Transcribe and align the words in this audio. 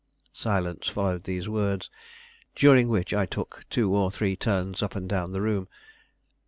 Silence 0.33 0.87
followed 0.87 1.25
these 1.25 1.47
words, 1.47 1.91
during 2.55 2.87
which 2.87 3.13
I 3.13 3.27
took 3.27 3.65
two 3.69 3.95
or 3.95 4.09
three 4.09 4.35
turns 4.35 4.81
up 4.81 4.95
and 4.95 5.07
down 5.07 5.29
the 5.29 5.41
room. 5.41 5.67